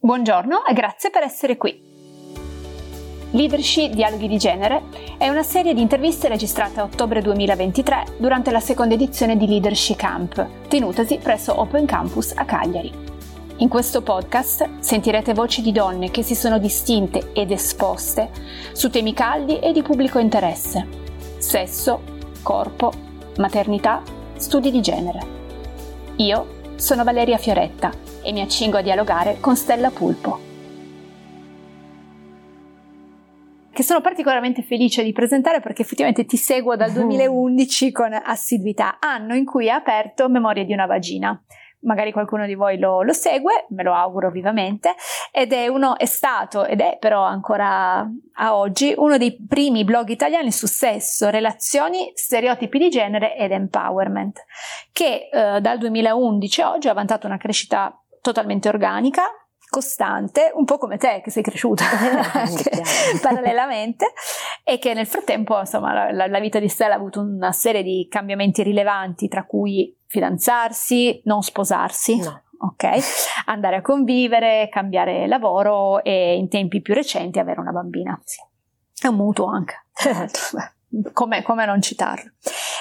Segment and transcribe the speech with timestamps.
[0.00, 1.82] Buongiorno e grazie per essere qui.
[3.32, 4.84] Leadership Dialoghi di Genere
[5.18, 9.96] è una serie di interviste registrate a ottobre 2023 durante la seconda edizione di Leadership
[9.96, 12.92] Camp, tenutasi presso Open Campus a Cagliari.
[13.56, 18.30] In questo podcast sentirete voci di donne che si sono distinte ed esposte
[18.70, 20.86] su temi caldi e di pubblico interesse.
[21.38, 22.02] Sesso,
[22.40, 22.92] corpo,
[23.38, 24.00] maternità,
[24.36, 25.20] studi di genere.
[26.18, 27.90] Io sono Valeria Fioretta
[28.28, 30.38] e mi accingo a dialogare con Stella Pulpo.
[33.72, 39.34] Che sono particolarmente felice di presentare perché effettivamente ti seguo dal 2011 con assiduità, anno
[39.34, 41.42] in cui è aperto Memoria di una vagina
[41.82, 44.96] magari qualcuno di voi lo, lo, segue, me lo auguro vivamente,
[45.30, 48.04] ed è uno, è stato ed è però ancora
[48.34, 54.44] a oggi uno dei primi blog italiani su sesso, relazioni, stereotipi di genere ed empowerment,
[54.90, 57.96] che eh, dal 2011 a oggi ha vantato una crescita
[58.28, 59.22] totalmente organica,
[59.70, 61.84] costante, un po' come te che sei cresciuta
[63.22, 64.12] parallelamente
[64.64, 68.06] e che nel frattempo insomma la, la, vita di Stella ha avuto una serie di
[68.10, 72.18] cambiamenti rilevanti tra cui fidanzarsi, non sposarsi.
[72.18, 72.42] No.
[72.60, 72.88] Ok,
[73.46, 78.20] andare a convivere, cambiare lavoro e in tempi più recenti avere una bambina.
[78.24, 78.40] Sì.
[79.00, 79.84] È un mutuo anche.
[81.12, 82.32] Come, come non citarlo.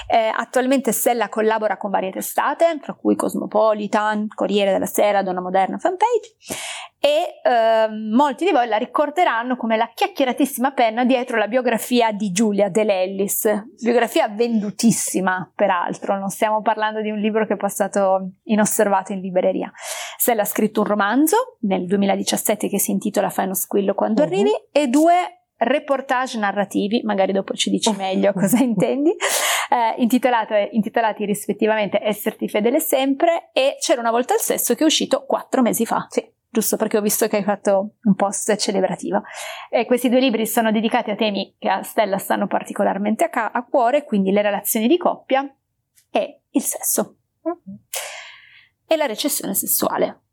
[0.09, 5.77] Eh, attualmente Stella collabora con varie testate, tra cui Cosmopolitan, Corriere della Sera, Donna Moderna
[5.77, 6.35] Fanpage,
[6.99, 12.31] e eh, molti di voi la ricorderanno come la chiacchieratissima penna dietro la biografia di
[12.31, 13.47] Giulia Dell'Ellis,
[13.81, 19.71] biografia vendutissima peraltro, non stiamo parlando di un libro che è passato inosservato in libreria.
[20.17, 24.27] Stella ha scritto un romanzo nel 2017 che si intitola Fai uno squillo quando uh-huh.
[24.27, 29.15] arrivi e due reportage narrativi, magari dopo ci dici meglio cosa intendi,
[29.69, 29.95] eh,
[30.71, 35.61] intitolati rispettivamente Esserti fedele sempre e C'era una volta il sesso che è uscito quattro
[35.61, 36.05] mesi fa.
[36.09, 36.35] Sì.
[36.49, 39.21] Giusto perché ho visto che hai fatto un post celebrativo.
[39.69, 43.51] E questi due libri sono dedicati a temi che a Stella stanno particolarmente a, ca-
[43.51, 45.47] a cuore, quindi le relazioni di coppia
[46.09, 47.17] e il sesso.
[47.47, 47.77] Mm-hmm.
[48.87, 50.26] E la recessione sessuale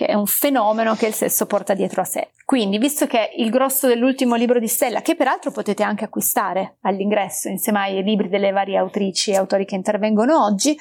[0.00, 2.30] che è un fenomeno che il sesso porta dietro a sé.
[2.46, 7.48] Quindi, visto che il grosso dell'ultimo libro di Stella, che peraltro potete anche acquistare all'ingresso
[7.48, 10.74] insieme ai libri delle varie autrici e autori che intervengono oggi,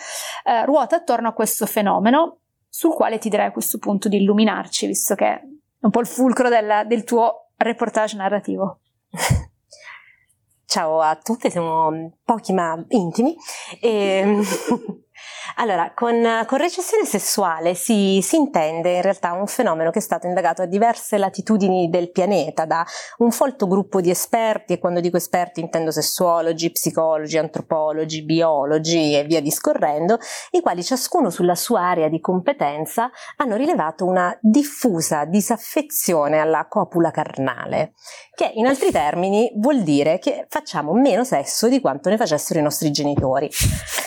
[0.45, 2.37] eh, ruota attorno a questo fenomeno
[2.69, 5.41] sul quale ti direi a questo punto di illuminarci, visto che è
[5.81, 8.79] un po' il fulcro del, del tuo reportage narrativo.
[10.65, 13.35] Ciao a tutte, siamo pochi ma intimi.
[13.81, 14.39] E...
[15.55, 20.27] Allora, con, con recessione sessuale si, si, intende in realtà un fenomeno che è stato
[20.27, 22.85] indagato a diverse latitudini del pianeta da
[23.17, 29.23] un folto gruppo di esperti, e quando dico esperti intendo sessuologi, psicologi, antropologi, biologi e
[29.23, 30.17] via discorrendo,
[30.51, 37.11] i quali ciascuno sulla sua area di competenza hanno rilevato una diffusa disaffezione alla copula
[37.11, 37.93] carnale,
[38.33, 42.63] che in altri termini vuol dire che facciamo meno sesso di quanto ne facessero i
[42.63, 43.49] nostri genitori.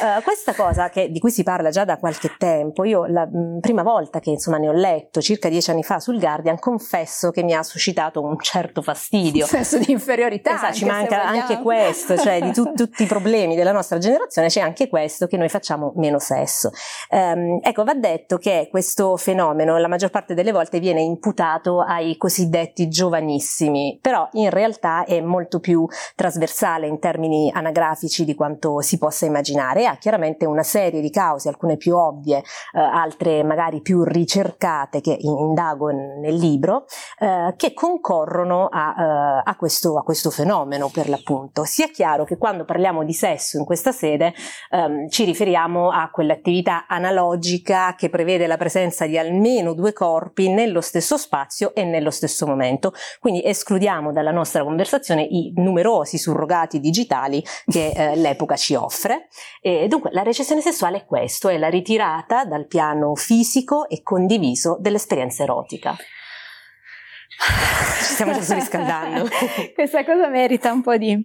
[0.00, 2.84] Uh, questa cosa che, di cui si parla già da qualche tempo.
[2.84, 6.18] Io la mh, prima volta che insomma ne ho letto, circa dieci anni fa sul
[6.18, 9.44] Guardian, confesso che mi ha suscitato un certo fastidio.
[9.44, 10.54] Un senso di inferiorità.
[10.54, 14.60] Esatto, ci manca anche questo, cioè di tu, tutti i problemi della nostra generazione c'è
[14.60, 16.70] anche questo che noi facciamo meno sesso.
[17.10, 22.16] Um, ecco, va detto che questo fenomeno la maggior parte delle volte viene imputato ai
[22.16, 28.98] cosiddetti giovanissimi, però in realtà è molto più trasversale in termini anagrafici di quanto si
[28.98, 33.42] possa immaginare e ha chiaramente una serie di cause cause, alcune più ovvie, eh, altre
[33.42, 36.86] magari più ricercate che indago nel libro,
[37.18, 41.64] eh, che concorrono a, eh, a, questo, a, questo, fenomeno per l'appunto.
[41.64, 44.34] Sia chiaro che quando parliamo di sesso in questa sede
[44.70, 50.80] ehm, ci riferiamo a quell'attività analogica che prevede la presenza di almeno due corpi nello
[50.80, 52.92] stesso spazio e nello stesso momento.
[53.20, 59.28] Quindi escludiamo dalla nostra conversazione i numerosi surrogati digitali che eh, l'epoca ci offre.
[59.60, 64.02] E dunque la recessione sessuale è questa questo è la ritirata dal piano fisico e
[64.02, 65.96] condiviso dell'esperienza erotica.
[65.96, 69.28] Ci stiamo già surriscaldando.
[69.72, 71.16] Questa cosa merita un po' di...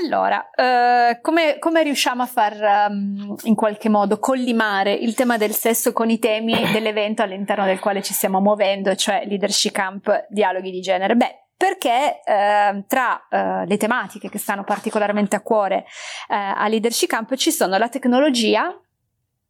[0.00, 5.52] Allora, eh, come, come, riusciamo a far um, in qualche modo collimare il tema del
[5.52, 10.70] sesso con i temi dell'evento all'interno del quale ci stiamo muovendo, cioè Leadership Camp Dialoghi
[10.70, 11.16] di Genere?
[11.16, 15.84] Beh, perché eh, tra eh, le tematiche che stanno particolarmente a cuore
[16.28, 18.76] eh, a Leadership Camp ci sono la tecnologia,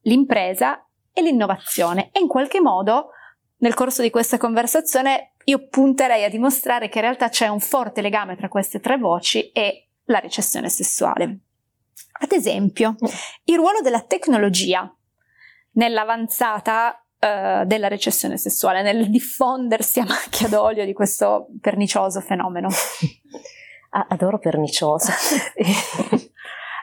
[0.03, 3.13] l'impresa e l'innovazione e in qualche modo
[3.61, 8.03] nel corso di questa conversazione io punterei a dimostrare che in realtà c'è un forte
[8.03, 11.39] legame tra queste tre voci e la recessione sessuale.
[12.21, 12.95] Ad esempio,
[13.45, 14.95] il ruolo della tecnologia
[15.77, 22.69] nell'avanzata uh, della recessione sessuale, nel diffondersi a macchia d'olio di questo pernicioso fenomeno?
[24.09, 25.13] Adoro perniciosa.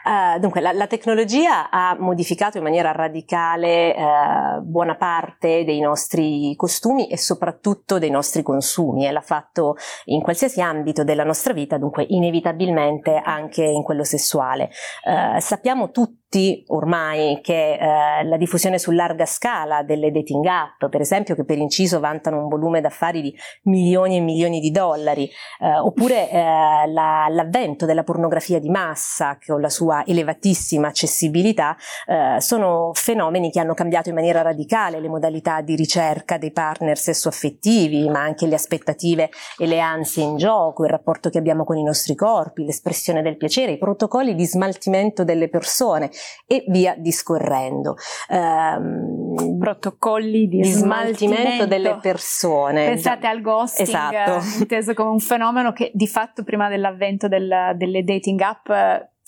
[0.01, 6.55] Uh, dunque, la, la, tecnologia ha modificato in maniera radicale uh, buona parte dei nostri
[6.55, 9.75] costumi e soprattutto dei nostri consumi e l'ha fatto
[10.05, 14.71] in qualsiasi ambito della nostra vita, dunque inevitabilmente anche in quello sessuale.
[15.03, 20.85] Uh, sappiamo tutti tutti ormai che eh, la diffusione su larga scala delle dating app,
[20.87, 25.27] per esempio, che per inciso vantano un volume d'affari di milioni e milioni di dollari,
[25.59, 26.39] eh, oppure eh,
[26.87, 33.59] la, l'avvento della pornografia di massa con la sua elevatissima accessibilità, eh, sono fenomeni che
[33.59, 38.53] hanno cambiato in maniera radicale le modalità di ricerca dei partner sessuaffettivi, ma anche le
[38.53, 43.23] aspettative e le ansie in gioco, il rapporto che abbiamo con i nostri corpi, l'espressione
[43.23, 46.11] del piacere, i protocolli di smaltimento delle persone
[46.45, 47.95] e via discorrendo.
[48.29, 52.85] Um, Protocolli di, di smaltimento, smaltimento, delle persone.
[52.85, 54.45] Pensate al ghosting, esatto.
[54.59, 58.69] inteso come un fenomeno che di fatto prima dell'avvento del, delle dating app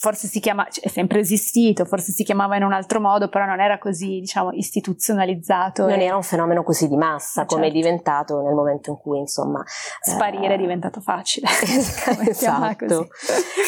[0.02, 3.46] forse si chiama, cioè, è sempre esistito, forse si chiamava in un altro modo, però
[3.46, 5.88] non era così, diciamo, istituzionalizzato.
[5.88, 6.06] Non e...
[6.06, 7.78] era un fenomeno così di massa come certo.
[7.78, 9.64] è diventato nel momento in cui, insomma...
[10.02, 10.56] Sparire eh...
[10.56, 11.46] è diventato facile.
[12.28, 13.10] esatto.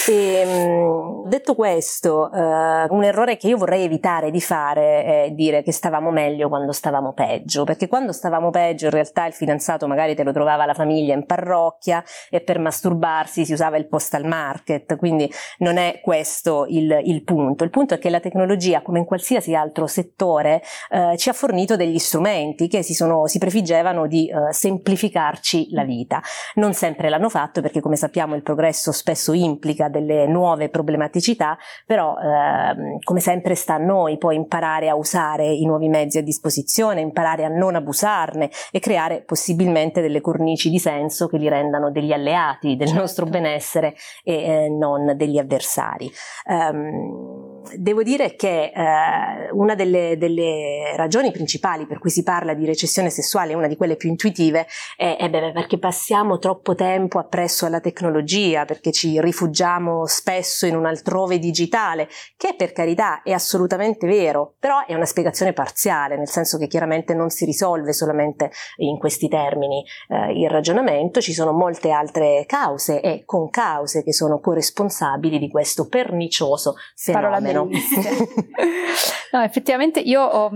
[0.10, 5.62] e, ehm, detto questo, uh, un errore che io vorrei evitare di fare è dire
[5.62, 10.16] che stavamo meglio quando stavamo peggio, perché quando stavamo peggio in realtà il fidanzato magari
[10.16, 14.96] te lo trovava la famiglia in parrocchia e per masturbarsi si usava il postal market,
[14.96, 17.66] quindi non è questo questo il, il, punto.
[17.66, 21.76] Il punto è che la tecnologia, come in qualsiasi altro settore, eh, ci ha fornito
[21.76, 26.22] degli strumenti che si, sono, si prefiggevano di eh, semplificarci la vita.
[26.56, 32.16] Non sempre l'hanno fatto perché, come sappiamo, il progresso spesso implica delle nuove problematicità, però
[32.16, 37.02] eh, come sempre sta a noi poi imparare a usare i nuovi mezzi a disposizione,
[37.02, 42.14] imparare a non abusarne e creare possibilmente delle cornici di senso che li rendano degli
[42.14, 43.02] alleati del certo.
[43.02, 46.12] nostro benessere e eh, non degli avversari.
[46.50, 47.33] Um,
[47.78, 53.10] devo dire che eh, una delle, delle, ragioni principali per cui si parla di recessione
[53.10, 57.80] sessuale, una di quelle più intuitive, è, è beh, perché passiamo troppo tempo appresso alla
[57.80, 62.08] tecnologia, perché ci rifugiamo spesso in un altrove digitale,
[62.38, 67.14] che per carità è assolutamente vero, però è una spiegazione parziale, nel senso che chiaramente
[67.14, 73.02] non si risolve solamente in questi termini eh, il ragionamento, ci sono molte altre cause
[73.02, 77.70] e con cause che sono corresponsabili di questo pernicioso fenomeno meno.
[79.32, 80.50] no, effettivamente io ho,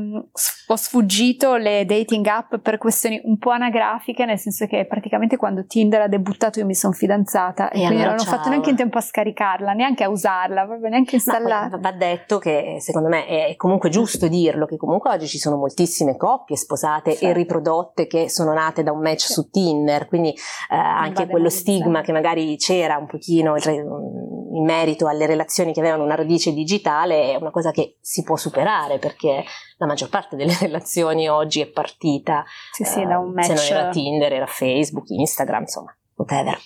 [0.68, 5.66] ho, sfuggito le dating app per questioni un po' anagrafiche, nel senso che praticamente quando
[5.66, 8.76] Tinder ha debuttato io mi sono fidanzata e, e quindi non ho fatto neanche in
[8.76, 11.78] tempo a scaricarla, neanche a usarla, proprio neanche installarla.
[11.78, 16.18] Va detto che secondo me è comunque giusto dirlo, che comunque oggi ci sono moltissime
[16.18, 17.26] coppie sposate certo.
[17.26, 19.34] e riprodotte che sono nate da un match sì.
[19.34, 25.26] su Tinder, quindi eh, anche quello stigma che magari c'era un pochino in merito alle
[25.26, 29.44] relazioni che avevano una radice digitale è una cosa che si può superare perché
[29.78, 33.52] la maggior parte delle relazioni oggi è partita sì, sì, da un match.
[33.52, 36.58] Eh, se non era Tinder, era Facebook, Instagram, insomma, whatever.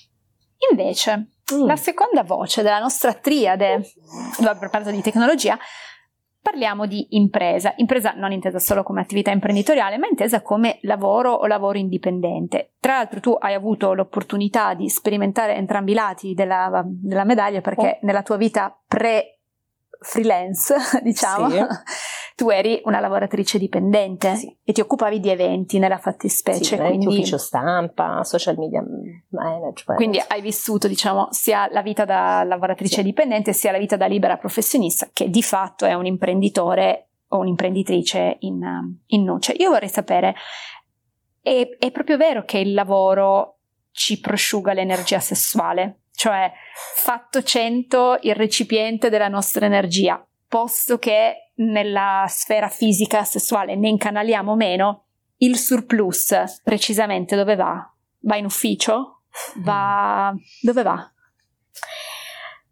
[0.69, 1.65] Invece, mm.
[1.65, 3.81] la seconda voce della nostra triade,
[4.59, 5.57] proposito di tecnologia,
[6.41, 11.45] Parliamo di impresa, impresa non intesa solo come attività imprenditoriale, ma intesa come lavoro o
[11.45, 12.73] lavoro indipendente.
[12.79, 17.99] Tra l'altro tu hai avuto l'opportunità di sperimentare entrambi i lati della, della medaglia perché
[18.01, 18.05] oh.
[18.07, 19.40] nella tua vita pre
[20.01, 21.59] freelance, diciamo, sì.
[22.35, 24.57] tu eri una lavoratrice dipendente sì.
[24.63, 26.75] e ti occupavi di eventi nella fattispecie.
[26.75, 28.83] Sì, quindi ufficio stampa, social media
[29.29, 29.95] management.
[29.95, 33.03] Quindi hai vissuto, diciamo, sia la vita da lavoratrice sì.
[33.03, 38.37] dipendente sia la vita da libera professionista, che di fatto è un imprenditore o un'imprenditrice
[38.39, 38.61] in,
[39.05, 39.53] in nuce.
[39.53, 40.35] Io vorrei sapere,
[41.41, 43.59] è, è proprio vero che il lavoro
[43.91, 46.00] ci prosciuga l'energia sessuale?
[46.21, 46.51] Cioè
[46.93, 54.55] fatto 100 il recipiente della nostra energia, posto che nella sfera fisica sessuale ne incanaliamo
[54.55, 55.05] meno,
[55.37, 57.91] il surplus precisamente dove va?
[58.19, 59.23] Va in ufficio?
[59.63, 60.31] Va...
[60.61, 61.11] dove va?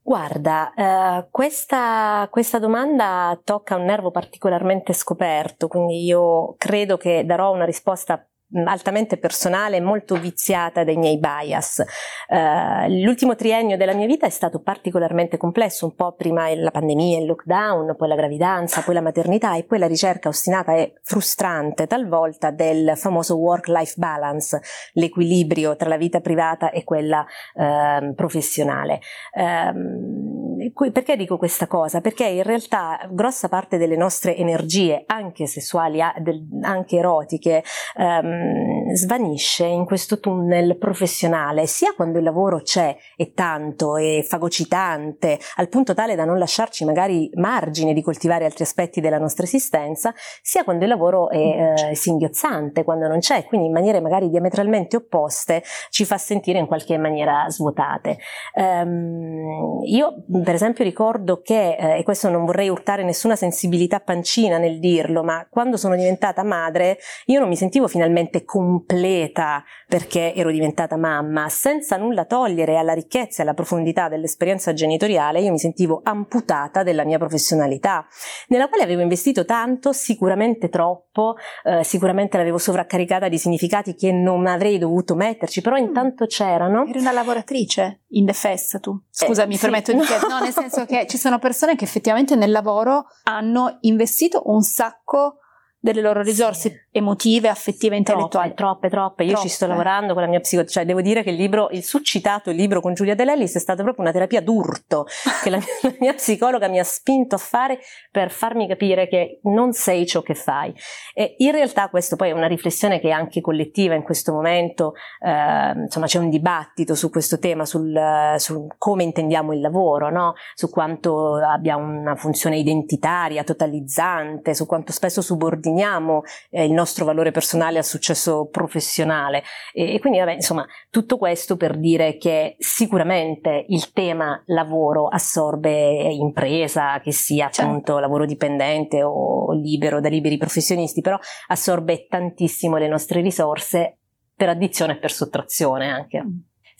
[0.03, 7.51] Guarda, eh, questa, questa, domanda tocca un nervo particolarmente scoperto, quindi io credo che darò
[7.51, 8.28] una risposta
[8.65, 11.83] altamente personale e molto viziata dai miei bias.
[12.27, 17.19] Uh, l'ultimo triennio della mia vita è stato particolarmente complesso, un po' prima la pandemia,
[17.19, 21.87] il lockdown, poi la gravidanza, poi la maternità e poi la ricerca ostinata e frustrante
[21.87, 24.61] talvolta del famoso work-life balance,
[24.93, 28.99] l'equilibrio tra la vita privata e quella uh, professionale.
[29.33, 30.57] Uh,
[30.91, 32.01] perché dico questa cosa?
[32.01, 37.63] Perché in realtà grossa parte delle nostre energie, anche sessuali, anche erotiche,
[37.97, 45.39] ehm, svanisce in questo tunnel professionale, sia quando il lavoro c'è e tanto e fagocitante,
[45.55, 50.13] al punto tale da non lasciarci magari margine di coltivare altri aspetti della nostra esistenza,
[50.41, 54.95] sia quando il lavoro è eh, singhiozzante, quando non c'è, quindi in maniere magari diametralmente
[54.95, 58.17] opposte ci fa sentire in qualche maniera svuotate.
[58.55, 64.57] Um, io per esempio ricordo che, eh, e questo non vorrei urtare nessuna sensibilità pancina
[64.57, 70.49] nel dirlo, ma quando sono diventata madre io non mi sentivo finalmente completa perché ero
[70.49, 76.01] diventata mamma, senza nulla togliere alla ricchezza e alla profondità dell'esperienza genitoriale, io mi sentivo
[76.03, 78.07] amputata della mia professionalità,
[78.47, 84.47] nella quale avevo investito tanto, sicuramente troppo, eh, sicuramente l'avevo sovraccaricata di significati che non
[84.47, 85.83] avrei dovuto metterci, però mm.
[85.83, 86.87] intanto c'erano.
[86.87, 88.99] Eri una lavoratrice indefessa tu.
[89.09, 90.27] Scusa, eh, mi sì, permetto di chiedere.
[90.27, 95.39] No, nel senso che ci sono persone che effettivamente nel lavoro hanno investito un sacco
[95.79, 96.77] delle loro risorse sì.
[96.91, 98.53] Emotive, affettive, intellettuali.
[98.53, 99.23] Troppe, troppe, troppe.
[99.23, 99.47] Io troppe.
[99.47, 102.51] ci sto lavorando con la mia psicologa, cioè devo dire che il libro, il succitato
[102.51, 105.05] libro con Giulia De Lellis è stato proprio una terapia d'urto
[105.43, 107.79] che la mia, la mia, psicologa mi ha spinto a fare
[108.11, 110.73] per farmi capire che non sei ciò che fai.
[111.13, 114.93] E in realtà questo poi è una riflessione che è anche collettiva in questo momento,
[115.19, 120.33] eh, insomma c'è un dibattito su questo tema, sul, su come intendiamo il lavoro, no?
[120.53, 127.05] su quanto abbia una funzione identitaria, totalizzante, su quanto spesso subordiniamo subordiniamo eh, il nostro
[127.05, 129.43] valore personale al successo professionale.
[129.73, 135.69] E, e quindi, vabbè, insomma, tutto questo per dire che sicuramente il tema lavoro assorbe
[135.69, 137.69] impresa, che sia certo.
[137.69, 141.17] appunto lavoro dipendente o libero da liberi professionisti, però
[141.47, 143.97] assorbe tantissimo le nostre risorse
[144.35, 146.23] per addizione e per sottrazione anche.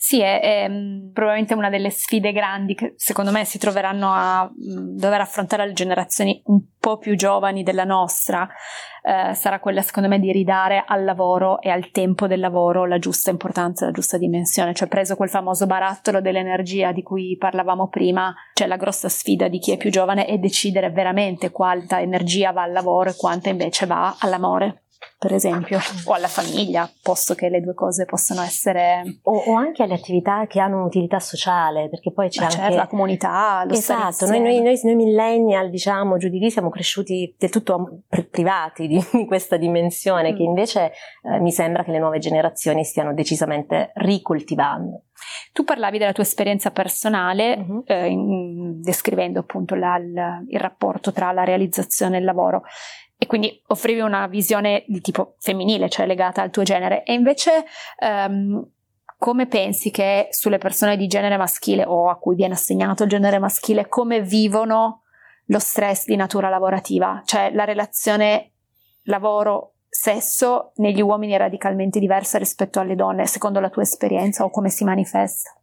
[0.02, 4.44] Sì, è, è, mm, probabilmente una delle sfide grandi che secondo me si troveranno a
[4.44, 8.48] mm, dover affrontare le generazioni un po' più giovani della nostra.
[9.02, 12.98] Eh, sarà quella secondo me di ridare al lavoro e al tempo del lavoro la
[12.98, 18.34] giusta importanza, la giusta dimensione, cioè preso quel famoso barattolo dell'energia di cui parlavamo prima,
[18.54, 22.62] c'è la grossa sfida di chi è più giovane è decidere veramente quanta energia va
[22.62, 24.84] al lavoro e quanta invece va all'amore
[25.18, 29.02] per esempio, o alla famiglia, posto che le due cose possono essere...
[29.24, 32.76] O, o anche alle attività che hanno un'utilità sociale, perché poi c'è Ma certo, anche...
[32.76, 37.34] la comunità, lo Esatto, noi, noi, noi, noi, millennial, diciamo, giù di lì, siamo cresciuti
[37.38, 40.36] del tutto privati di, di questa dimensione, mm.
[40.36, 40.92] che invece
[41.22, 45.04] eh, mi sembra che le nuove generazioni stiano decisamente ricoltivando.
[45.52, 47.82] Tu parlavi della tua esperienza personale, uh-huh.
[47.86, 52.62] eh, in, descrivendo appunto la, il, il rapporto tra la realizzazione e il lavoro
[53.22, 57.04] e quindi offrivi una visione di tipo femminile, cioè legata al tuo genere.
[57.04, 57.66] E invece
[58.00, 58.66] um,
[59.18, 63.38] come pensi che sulle persone di genere maschile o a cui viene assegnato il genere
[63.38, 65.02] maschile, come vivono
[65.48, 67.20] lo stress di natura lavorativa?
[67.22, 68.52] Cioè la relazione
[69.02, 74.70] lavoro-sesso negli uomini è radicalmente diversa rispetto alle donne, secondo la tua esperienza o come
[74.70, 75.59] si manifesta?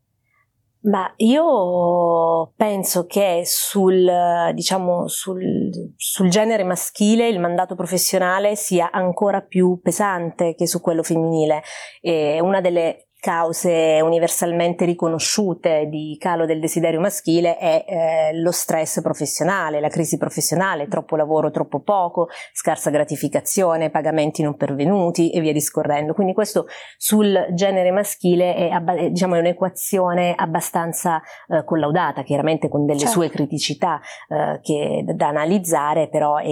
[0.81, 4.10] Ma io penso che sul,
[4.53, 11.03] diciamo, sul, sul, genere maschile il mandato professionale sia ancora più pesante che su quello
[11.03, 11.63] femminile.
[12.00, 19.01] E una delle cause universalmente riconosciute di calo del desiderio maschile è eh, lo stress
[19.01, 25.51] professionale, la crisi professionale, troppo lavoro, troppo poco, scarsa gratificazione, pagamenti non pervenuti e via
[25.51, 26.13] discorrendo.
[26.13, 32.86] Quindi questo sul genere maschile è, abba- diciamo, è un'equazione abbastanza eh, collaudata, chiaramente con
[32.86, 33.13] delle certo.
[33.13, 36.45] sue criticità eh, che, da analizzare, però è,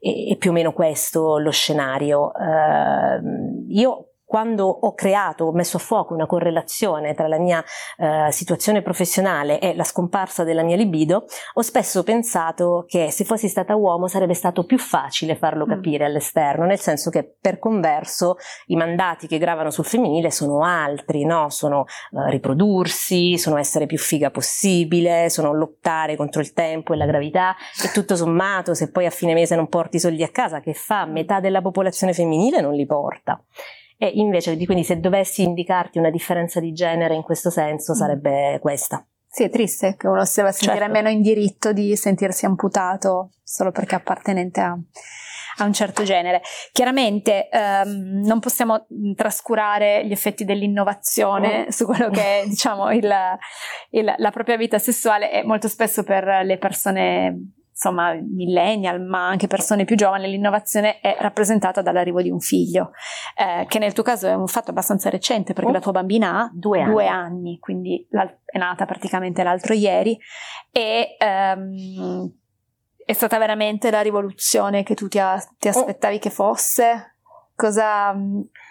[0.00, 2.32] è, è, più o meno questo lo scenario.
[2.34, 7.62] Ehm, io quando ho creato, ho messo a fuoco una correlazione tra la mia
[7.98, 13.46] eh, situazione professionale e la scomparsa della mia libido, ho spesso pensato che se fossi
[13.48, 15.68] stata uomo sarebbe stato più facile farlo mm.
[15.68, 16.06] capire mm.
[16.06, 18.36] all'esterno, nel senso che per converso
[18.68, 21.50] i mandati che gravano sul femminile sono altri, no?
[21.50, 27.04] sono eh, riprodursi, sono essere più figa possibile, sono lottare contro il tempo e la
[27.04, 30.60] gravità e tutto sommato se poi a fine mese non porti i soldi a casa,
[30.60, 31.04] che fa?
[31.04, 33.38] Metà della popolazione femminile non li porta.
[34.02, 37.94] E invece, quindi se dovessi indicarti una differenza di genere in questo senso, mm.
[37.94, 39.06] sarebbe questa.
[39.28, 40.92] Sì, è triste che uno si debba sentire certo.
[40.92, 44.76] meno in diritto di sentirsi amputato solo perché appartenente a,
[45.58, 46.42] a un certo genere.
[46.72, 51.70] Chiaramente ehm, non possiamo trascurare gli effetti dell'innovazione oh.
[51.70, 53.08] su quello che è diciamo, il,
[53.90, 59.48] il, la propria vita sessuale e molto spesso per le persone insomma millennial, ma anche
[59.48, 62.92] persone più giovani, l'innovazione è rappresentata dall'arrivo di un figlio,
[63.36, 66.38] eh, che nel tuo caso è un fatto abbastanza recente perché oh, la tua bambina
[66.38, 68.06] ha due anni, due anni quindi
[68.44, 70.16] è nata praticamente l'altro ieri
[70.70, 72.32] e um,
[73.04, 76.20] è stata veramente la rivoluzione che tu ti, a, ti aspettavi oh.
[76.20, 77.16] che fosse?
[77.54, 78.14] Cosa,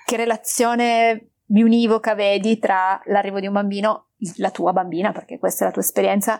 [0.06, 5.68] che relazione biunivoca vedi tra l'arrivo di un bambino, la tua bambina, perché questa è
[5.68, 6.40] la tua esperienza,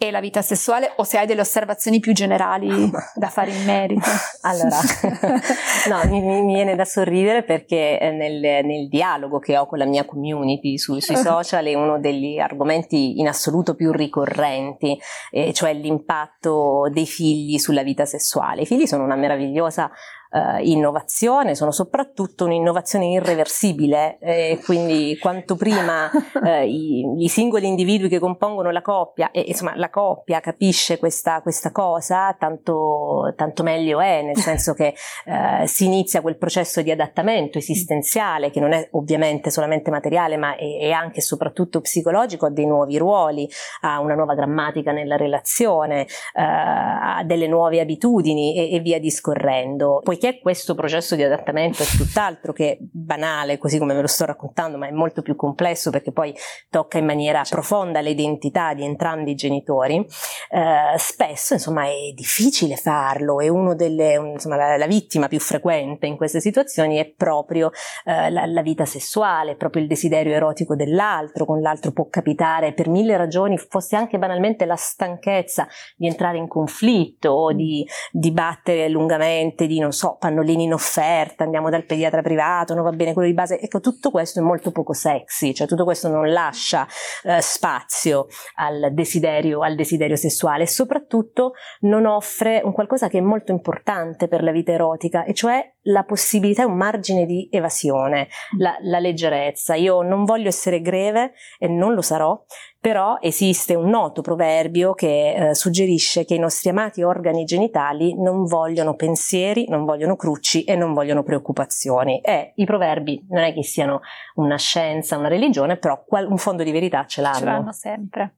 [0.00, 4.08] e la vita sessuale o se hai delle osservazioni più generali da fare in merito?
[4.42, 4.78] Allora,
[5.90, 9.84] no, mi, mi, viene da sorridere perché eh, nel, nel, dialogo che ho con la
[9.84, 14.96] mia community su, sui social è uno degli argomenti in assoluto più ricorrenti,
[15.32, 18.62] eh, cioè l'impatto dei figli sulla vita sessuale.
[18.62, 19.90] I figli sono una meravigliosa
[20.30, 26.10] eh, innovazione, sono soprattutto un'innovazione irreversibile, eh, quindi quanto prima
[26.44, 31.42] eh, i, i, singoli individui che compongono la coppia e insomma la coppia capisce questa,
[31.42, 34.94] questa cosa, tanto, tanto, meglio è, nel senso che
[35.24, 40.56] eh, si inizia quel processo di adattamento esistenziale che non è ovviamente solamente materiale ma
[40.56, 43.48] è, è anche e soprattutto psicologico, a dei nuovi ruoli,
[43.80, 46.06] a una nuova grammatica nella relazione, eh,
[46.42, 50.00] a delle nuove abitudini e, e via discorrendo.
[50.02, 54.24] Poi poiché questo processo di adattamento è tutt'altro che banale, così come ve lo sto
[54.24, 56.34] raccontando, ma è molto più complesso perché poi
[56.70, 60.04] tocca in maniera profonda l'identità di entrambi i genitori,
[60.50, 66.06] eh, spesso insomma è difficile farlo e uno delle, insomma, la, la, vittima più frequente
[66.06, 67.70] in queste situazioni è proprio
[68.04, 72.88] eh, la, la vita sessuale, proprio il desiderio erotico dell'altro, con l'altro può capitare per
[72.88, 79.66] mille ragioni, fosse anche banalmente la stanchezza di entrare in conflitto o di dibattere lungamente,
[79.68, 83.28] di non so, so, pannolini in offerta, andiamo dal pediatra privato, non va bene quello
[83.28, 83.60] di base.
[83.60, 86.86] Ecco, tutto questo è molto poco sexy, cioè tutto questo non lascia
[87.24, 93.22] eh, spazio al desiderio, al desiderio sessuale e soprattutto non offre un qualcosa che è
[93.22, 98.28] molto importante per la vita erotica, e cioè la possibilità, un margine di evasione,
[98.58, 99.74] la, la leggerezza.
[99.74, 102.40] Io non voglio essere greve e non lo sarò,
[102.80, 108.44] però esiste un noto proverbio che eh, suggerisce che i nostri amati organi genitali non
[108.44, 112.20] vogliono pensieri, non vogliono crucci e non vogliono preoccupazioni.
[112.20, 114.00] E i proverbi non è che siano
[114.34, 117.38] una scienza, una religione, però qual- un fondo di verità ce l'hanno.
[117.38, 118.36] Ce l'hanno sempre.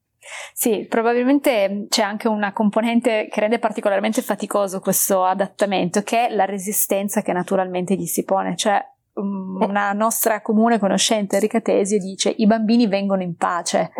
[0.53, 6.45] Sì, probabilmente c'è anche una componente che rende particolarmente faticoso questo adattamento, che è la
[6.45, 8.85] resistenza che naturalmente gli si pone, cioè
[9.21, 13.91] Mm, una nostra comune conoscente Enrica Tesi dice i bambini vengono in pace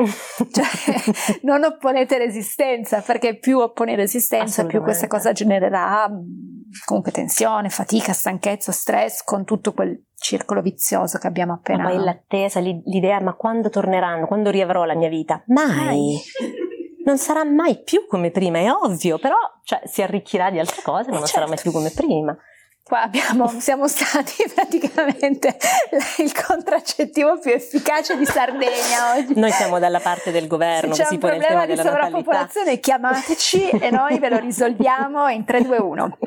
[0.53, 0.65] cioè
[1.43, 6.51] non opponete resistenza perché più opponi resistenza più questa cosa genererà mm,
[6.85, 11.99] comunque tensione, fatica, stanchezza, stress con tutto quel circolo vizioso che abbiamo appena ma poi
[11.99, 16.21] l'attesa, l'idea ma quando torneranno, quando riavrò la mia vita mai
[17.05, 21.11] non sarà mai più come prima, è ovvio, però cioè, si arricchirà di altre cose,
[21.11, 21.33] ma non certo.
[21.33, 22.37] sarà mai più come prima.
[22.83, 25.57] Qua abbiamo, siamo stati praticamente
[26.19, 29.39] il contraccettivo più efficace di Sardegna oggi.
[29.39, 34.19] Noi siamo dalla parte del governo, Se c'è un problema di sovrappopolazione chiamateci e noi
[34.19, 36.19] ve lo risolviamo in 3, 2, 1.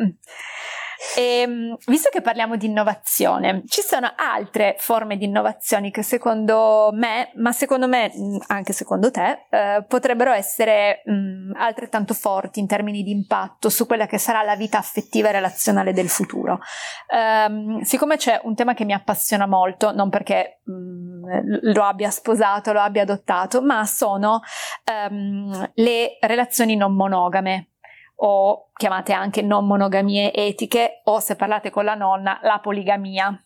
[1.15, 6.89] E, ehm, visto che parliamo di innovazione, ci sono altre forme di innovazioni che secondo
[6.93, 8.11] me, ma secondo me
[8.47, 14.05] anche secondo te, eh, potrebbero essere mh, altrettanto forti in termini di impatto su quella
[14.05, 16.59] che sarà la vita affettiva e relazionale del futuro.
[17.09, 22.71] Um, siccome c'è un tema che mi appassiona molto, non perché mh, lo abbia sposato,
[22.71, 24.41] lo abbia adottato, ma sono
[25.09, 27.72] um, le relazioni non monogame
[28.15, 33.37] o chiamate anche non monogamie etiche o se parlate con la nonna la poligamia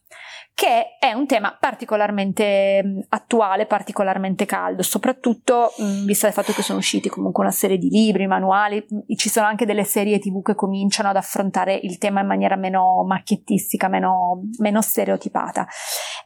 [0.58, 6.52] che è un tema particolarmente mm, attuale, particolarmente caldo, soprattutto mh, mm, visto il fatto
[6.52, 10.18] che sono usciti comunque una serie di libri, manuali, mm, ci sono anche delle serie
[10.18, 15.68] tv che cominciano ad affrontare il tema in maniera meno macchiettistica, meno, meno stereotipata.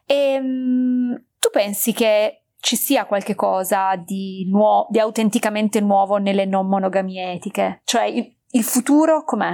[0.05, 6.45] E, mh, tu pensi che ci sia qualche cosa di, nuovo, di autenticamente nuovo nelle
[6.45, 7.81] non monogamie etiche?
[7.83, 9.53] Cioè il, il futuro com'è?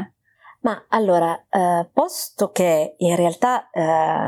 [0.59, 3.81] Ma allora, eh, posto che in realtà eh,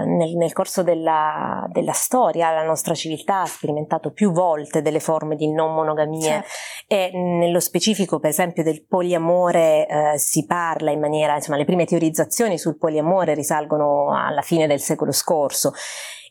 [0.06, 5.36] nel, nel, corso della, della, storia la nostra civiltà ha sperimentato più volte delle forme
[5.36, 6.48] di non monogamia certo.
[6.88, 11.86] e nello specifico per esempio del poliamore eh, si parla in maniera, insomma le prime
[11.86, 15.74] teorizzazioni sul poliamore risalgono alla fine del secolo scorso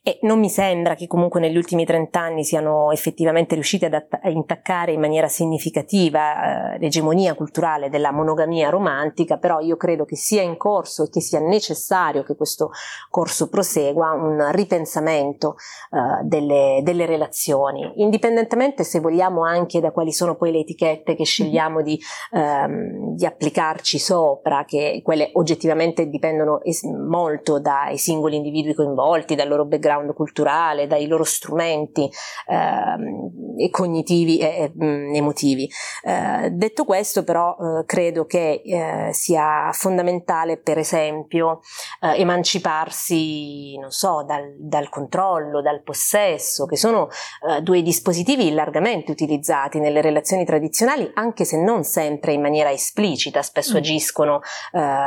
[0.08, 4.30] e non mi sembra che comunque negli ultimi trent'anni siano effettivamente riusciti ad att- a
[4.30, 10.40] intaccare in maniera significativa eh, l'egemonia culturale della monogamia romantica, però io credo che sia
[10.40, 12.70] in corso e che sia necessario che questo
[13.10, 15.56] corso prosegua un ripensamento
[15.90, 21.24] eh, delle, delle, relazioni, indipendentemente se vogliamo anche da quali sono poi le etichette che
[21.24, 22.00] scegliamo di,
[22.32, 29.48] ehm, di applicarci sopra, che quelle oggettivamente dipendono es- molto dai singoli individui coinvolti, dal
[29.48, 32.08] loro background background culturale, dai loro strumenti
[32.46, 35.68] eh, cognitivi e eh, emotivi.
[36.02, 41.60] Eh, detto questo però eh, credo che eh, sia fondamentale per esempio
[42.00, 47.08] eh, emanciparsi, non so, dal, dal, controllo, dal possesso, che sono
[47.62, 53.74] due dispositivi largamente utilizzati nelle relazioni tradizionali, anche se non sempre in maniera esplicita, spesso
[53.74, 53.76] mm.
[53.76, 54.40] agiscono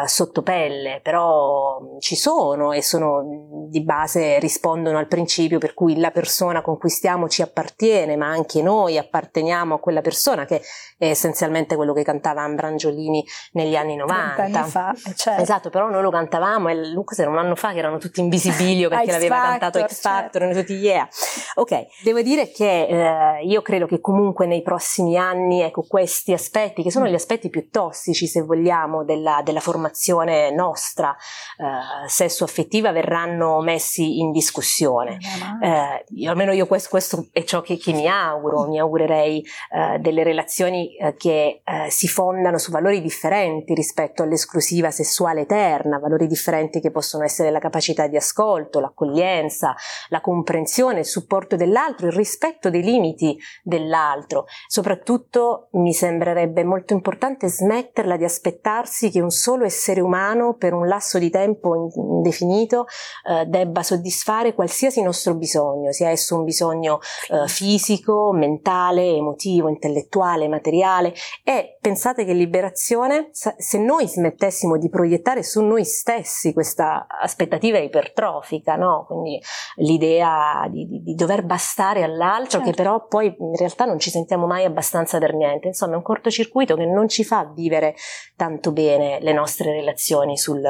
[0.06, 6.00] sotto pelle, però ci sono e sono di base rispondono rispondono al principio per cui
[6.00, 10.62] la persona con cui stiamo ci appartiene, ma anche noi apparteniamo a quella persona, che
[10.98, 14.44] è essenzialmente quello che cantava Ambrangiolini negli anni 90.
[14.44, 15.42] Anni fa, eh, certo.
[15.42, 18.88] Esatto, però noi lo cantavamo e cos'era un anno fa che erano tutti in visibilio
[18.90, 20.60] perché l'aveva Factor, cantato X Factor, certo.
[20.60, 21.08] tutti yeah.
[21.56, 26.84] Ok, devo dire che eh, io credo che comunque nei prossimi anni, ecco, questi aspetti,
[26.84, 31.16] che sono gli aspetti più tossici, se vogliamo, della, della formazione nostra
[31.58, 35.17] eh, sesso-affettiva, verranno messi in discussione discussione.
[35.62, 40.00] Eh, io, almeno io questo, questo, è ciò che, che mi auguro, mi augurerei eh,
[40.00, 46.28] delle relazioni eh, che eh, si fondano su valori differenti rispetto all'esclusiva sessuale eterna, valori
[46.28, 49.76] differenti che possono essere la capacità di ascolto, l'accoglienza,
[50.10, 54.45] la comprensione, il supporto dell'altro, il rispetto dei limiti dell'altro.
[54.67, 60.88] Soprattutto mi sembrerebbe molto importante smetterla di aspettarsi che un solo essere umano per un
[60.88, 62.86] lasso di tempo indefinito
[63.28, 70.48] eh, debba soddisfare qualsiasi nostro bisogno, sia esso un bisogno eh, fisico, mentale, emotivo, intellettuale,
[70.48, 71.14] materiale.
[71.44, 78.76] E pensate che liberazione, se noi smettessimo di proiettare su noi stessi questa aspettativa ipertrofica,
[78.76, 79.06] no?
[79.08, 79.42] quindi
[79.76, 82.70] l'idea di, di, di, dover bastare all'altro, certo.
[82.70, 86.04] che però poi in realtà non ci sentiamo mai abbastanza per niente, insomma è un
[86.04, 87.96] cortocircuito che non ci fa vivere
[88.36, 90.64] tanto bene le nostre relazioni sul,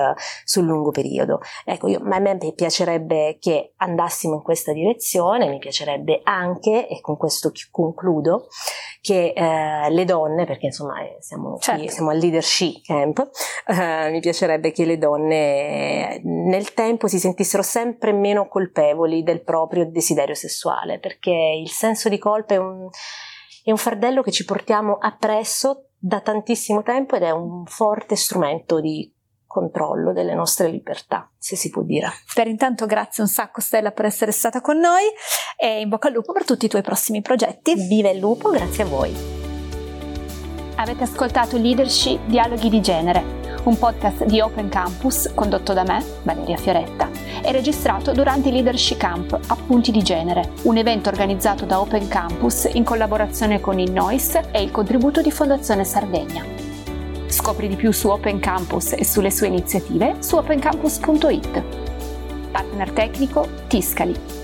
[0.44, 1.40] sul lungo periodo.
[1.66, 7.18] Ecco, io, a me piacerebbe che andassimo in questa direzione, mi piacerebbe anche, e con
[7.18, 8.48] questo concludo,
[9.02, 11.82] che eh, le donne, perché insomma eh, siamo, certo.
[11.82, 13.30] qui, siamo al leadership camp,
[13.68, 19.90] eh, mi piacerebbe che le donne nel tempo si sentissero sempre meno colpevoli del proprio
[19.90, 22.88] desiderio sessuale, perché il senso di colpa è un,
[23.64, 28.80] è un fardello che ci portiamo appresso da tantissimo tempo ed è un forte strumento
[28.80, 29.12] di
[29.52, 32.10] controllo delle nostre libertà, se si può dire.
[32.34, 35.04] Per intanto grazie un sacco Stella per essere stata con noi
[35.58, 37.76] e in bocca al lupo per tutti i tuoi prossimi progetti.
[37.76, 39.14] Viva il lupo, grazie a voi.
[40.76, 46.58] Avete ascoltato Leadership Dialoghi di Genere, un podcast di Open Campus condotto da me, Valeria
[46.58, 47.10] Fioretta,
[47.44, 52.70] e registrato durante il Leadership Camp Appunti di Genere, un evento organizzato da Open Campus
[52.72, 56.61] in collaborazione con il NOIS e il contributo di Fondazione Sardegna.
[57.32, 61.64] Scopri di più su Open Campus e sulle sue iniziative su opencampus.it.
[62.52, 64.41] Partner tecnico Tiscali